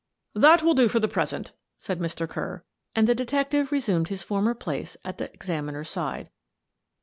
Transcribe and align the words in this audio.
"That 0.45 0.63
will 0.63 0.73
do 0.73 0.87
for 0.87 0.99
the 0.99 1.07
present," 1.07 1.51
said 1.77 1.99
Mr. 1.99 2.27
Kerr, 2.27 2.63
and 2.95 3.07
the 3.07 3.13
detective 3.13 3.71
resumed 3.71 4.07
his 4.07 4.23
former 4.23 4.55
place 4.55 4.97
at 5.05 5.19
the 5.19 5.31
examiner's 5.31 5.89
side. 5.89 6.31